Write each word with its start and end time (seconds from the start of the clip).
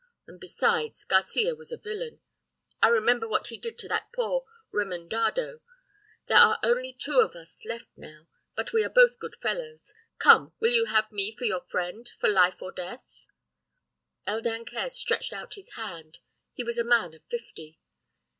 And 0.25 0.39
besides, 0.39 1.05
Garcia 1.05 1.53
was 1.53 1.71
a 1.71 1.77
villain. 1.77 2.21
I 2.81 2.87
remember 2.87 3.29
what 3.29 3.49
he 3.49 3.57
did 3.59 3.77
to 3.77 3.87
that 3.89 4.11
poor 4.11 4.47
Remendado. 4.71 5.61
There 6.25 6.39
are 6.39 6.57
only 6.63 6.91
two 6.91 7.19
of 7.19 7.35
us 7.35 7.63
left 7.65 7.95
now, 7.95 8.27
but 8.55 8.73
we 8.73 8.83
are 8.83 8.89
both 8.89 9.19
good 9.19 9.35
fellows. 9.35 9.93
Come, 10.17 10.53
will 10.59 10.71
you 10.71 10.85
have 10.85 11.11
me 11.11 11.35
for 11.37 11.45
your 11.45 11.61
friend, 11.61 12.09
for 12.19 12.29
life 12.29 12.63
or 12.63 12.71
death?' 12.71 13.27
"El 14.25 14.41
Dancaire 14.41 14.89
stretched 14.89 15.33
out 15.33 15.53
his 15.53 15.73
hand. 15.73 16.17
He 16.55 16.63
was 16.63 16.79
a 16.79 16.83
man 16.83 17.13
of 17.13 17.23
fifty. 17.25 17.79